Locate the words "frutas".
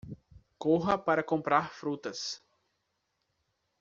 1.75-2.41